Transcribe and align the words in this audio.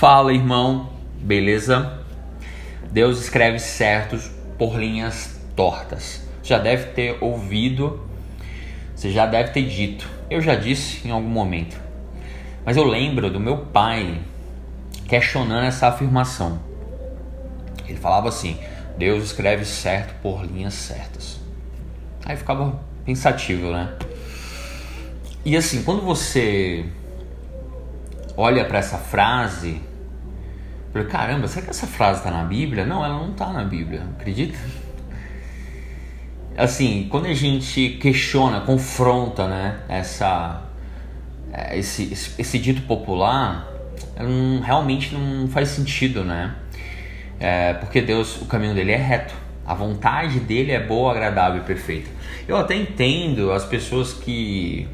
Fala, 0.00 0.32
irmão. 0.32 0.88
Beleza? 1.20 2.00
Deus 2.90 3.20
escreve 3.20 3.58
certos 3.58 4.30
por 4.56 4.78
linhas 4.78 5.38
tortas. 5.54 6.26
Já 6.42 6.56
deve 6.56 6.92
ter 6.92 7.18
ouvido, 7.20 8.08
você 8.96 9.10
já 9.10 9.26
deve 9.26 9.50
ter 9.50 9.68
dito. 9.68 10.08
Eu 10.30 10.40
já 10.40 10.54
disse 10.54 11.06
em 11.06 11.10
algum 11.10 11.28
momento. 11.28 11.78
Mas 12.64 12.78
eu 12.78 12.84
lembro 12.84 13.30
do 13.30 13.38
meu 13.38 13.58
pai 13.58 14.22
questionando 15.06 15.66
essa 15.66 15.88
afirmação. 15.88 16.58
Ele 17.86 17.98
falava 17.98 18.30
assim: 18.30 18.56
Deus 18.96 19.22
escreve 19.22 19.66
certo 19.66 20.14
por 20.22 20.46
linhas 20.46 20.72
certas. 20.72 21.38
Aí 22.24 22.38
ficava 22.38 22.80
pensativo, 23.04 23.70
né? 23.70 23.92
E 25.44 25.54
assim, 25.58 25.82
quando 25.82 26.00
você 26.00 26.86
olha 28.34 28.64
para 28.64 28.78
essa 28.78 28.96
frase, 28.96 29.89
falei, 30.92 31.08
caramba, 31.08 31.48
será 31.48 31.64
que 31.64 31.70
essa 31.70 31.86
frase 31.86 32.18
está 32.18 32.30
na 32.30 32.44
Bíblia? 32.44 32.84
Não, 32.84 33.04
ela 33.04 33.18
não 33.18 33.30
está 33.30 33.52
na 33.52 33.64
Bíblia, 33.64 34.02
acredita? 34.18 34.58
Assim, 36.56 37.06
quando 37.10 37.26
a 37.26 37.34
gente 37.34 37.90
questiona, 38.00 38.60
confronta, 38.60 39.48
né, 39.48 39.80
essa, 39.88 40.62
é, 41.52 41.78
esse, 41.78 42.12
esse, 42.12 42.40
esse 42.40 42.58
dito 42.58 42.82
popular, 42.82 43.66
não, 44.18 44.60
realmente 44.60 45.14
não 45.14 45.48
faz 45.48 45.68
sentido, 45.68 46.24
né? 46.24 46.54
É, 47.38 47.72
porque 47.74 48.02
Deus, 48.02 48.40
o 48.42 48.44
caminho 48.44 48.74
dele 48.74 48.92
é 48.92 48.96
reto. 48.96 49.34
A 49.66 49.74
vontade 49.74 50.40
dele 50.40 50.72
é 50.72 50.80
boa, 50.80 51.12
agradável 51.12 51.62
e 51.62 51.64
perfeita. 51.64 52.10
Eu 52.46 52.56
até 52.56 52.74
entendo 52.74 53.52
as 53.52 53.64
pessoas 53.64 54.12
que 54.12 54.86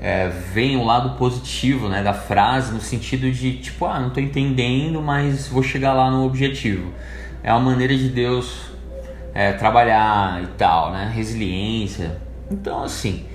é, 0.00 0.30
o 0.76 0.84
lado 0.84 1.16
positivo 1.16 1.88
né, 1.88 2.02
da 2.02 2.12
frase, 2.12 2.72
no 2.72 2.80
sentido 2.80 3.30
de 3.30 3.58
tipo, 3.58 3.86
ah, 3.86 3.98
não 3.98 4.08
estou 4.08 4.22
entendendo, 4.22 5.00
mas 5.00 5.48
vou 5.48 5.62
chegar 5.62 5.92
lá 5.92 6.10
no 6.10 6.24
objetivo. 6.24 6.92
É 7.42 7.52
uma 7.52 7.60
maneira 7.60 7.96
de 7.96 8.08
Deus 8.08 8.70
é, 9.34 9.52
trabalhar 9.52 10.42
e 10.42 10.46
tal, 10.58 10.92
né? 10.92 11.10
Resiliência. 11.14 12.20
Então, 12.50 12.82
assim, 12.82 13.26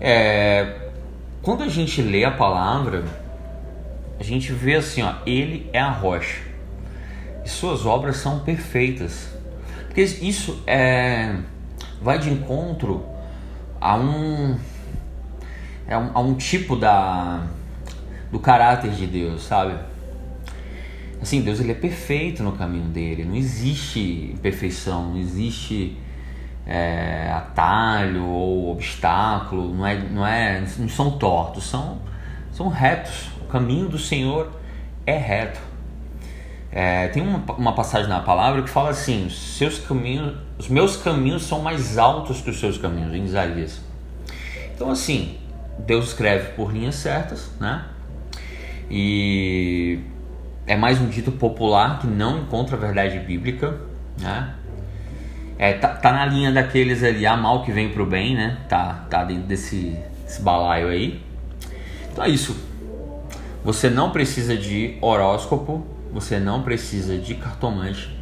é, 0.00 0.74
quando 1.42 1.62
a 1.62 1.68
gente 1.68 2.02
lê 2.02 2.24
a 2.24 2.30
palavra, 2.30 3.04
a 4.18 4.22
gente 4.22 4.52
vê 4.52 4.74
assim, 4.74 5.02
ó, 5.02 5.14
Ele 5.24 5.68
é 5.72 5.80
a 5.80 5.90
rocha 5.90 6.48
e 7.44 7.48
suas 7.48 7.86
obras 7.86 8.16
são 8.16 8.40
perfeitas. 8.40 9.28
Porque 9.86 10.02
isso 10.02 10.62
é, 10.66 11.36
vai 12.02 12.18
de 12.18 12.30
encontro 12.30 13.04
a 13.80 13.96
um 13.96 14.56
é 15.88 15.96
um, 15.96 16.10
a 16.14 16.20
um 16.20 16.34
tipo 16.34 16.76
da 16.76 17.42
do 18.30 18.38
caráter 18.38 18.90
de 18.90 19.06
Deus, 19.06 19.44
sabe? 19.44 19.74
Assim, 21.20 21.40
Deus 21.40 21.58
ele 21.58 21.72
é 21.72 21.74
perfeito 21.74 22.42
no 22.42 22.52
caminho 22.52 22.90
dele. 22.90 23.24
Não 23.24 23.34
existe 23.34 24.32
imperfeição, 24.34 25.10
não 25.10 25.16
existe 25.16 25.96
é, 26.66 27.32
atalho 27.34 28.24
ou 28.26 28.70
obstáculo. 28.70 29.74
Não 29.74 29.86
é, 29.86 29.98
não 29.98 30.26
é, 30.26 30.64
não 30.78 30.88
são 30.88 31.18
tortos, 31.18 31.64
são 31.64 31.98
são 32.52 32.68
retos. 32.68 33.30
O 33.40 33.46
caminho 33.46 33.88
do 33.88 33.98
Senhor 33.98 34.50
é 35.06 35.16
reto. 35.16 35.60
É, 36.70 37.08
tem 37.08 37.22
uma, 37.22 37.38
uma 37.56 37.72
passagem 37.72 38.08
na 38.08 38.20
palavra 38.20 38.62
que 38.62 38.68
fala 38.68 38.90
assim: 38.90 39.26
os 39.26 39.56
seus 39.56 39.78
caminhos, 39.78 40.36
os 40.58 40.68
meus 40.68 40.96
caminhos 40.96 41.44
são 41.44 41.62
mais 41.62 41.96
altos 41.96 42.40
que 42.40 42.50
os 42.50 42.60
seus 42.60 42.76
caminhos, 42.76 43.14
em 43.14 43.24
Isaías. 43.24 43.80
Então 44.74 44.90
assim, 44.90 45.38
Deus 45.78 46.08
escreve 46.08 46.52
por 46.52 46.72
linhas 46.72 46.96
certas, 46.96 47.50
né? 47.60 47.84
E 48.90 50.00
é 50.66 50.76
mais 50.76 51.00
um 51.00 51.08
dito 51.08 51.32
popular 51.32 51.98
que 52.00 52.06
não 52.06 52.40
encontra 52.40 52.76
a 52.76 52.78
verdade 52.78 53.18
bíblica, 53.20 53.78
né? 54.18 54.54
É, 55.58 55.72
tá, 55.72 55.88
tá 55.88 56.12
na 56.12 56.24
linha 56.26 56.52
daqueles 56.52 57.02
ali, 57.02 57.26
a 57.26 57.36
mal 57.36 57.64
que 57.64 57.72
vem 57.72 57.90
pro 57.90 58.06
bem, 58.06 58.34
né? 58.34 58.58
Tá, 58.68 59.06
tá 59.10 59.24
dentro 59.24 59.44
desse, 59.44 59.96
desse 60.24 60.40
balaio 60.40 60.88
aí. 60.88 61.20
Então 62.12 62.24
é 62.24 62.28
isso. 62.28 62.56
Você 63.64 63.90
não 63.90 64.10
precisa 64.10 64.56
de 64.56 64.96
horóscopo, 65.00 65.86
você 66.12 66.38
não 66.38 66.62
precisa 66.62 67.18
de 67.18 67.34
cartomante, 67.34 68.16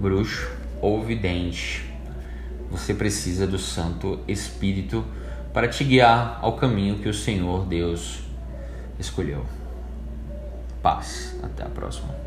bruxo 0.00 0.50
ou 0.80 1.02
vidente. 1.02 1.84
Você 2.70 2.94
precisa 2.94 3.46
do 3.46 3.58
Santo 3.58 4.20
Espírito 4.26 5.04
para 5.52 5.68
te 5.68 5.84
guiar 5.84 6.38
ao 6.40 6.54
caminho 6.56 6.98
que 6.98 7.08
o 7.08 7.14
Senhor 7.14 7.66
Deus 7.66 8.20
escolheu. 8.98 9.44
Paz. 10.82 11.38
Até 11.42 11.62
a 11.62 11.68
próxima. 11.68 12.22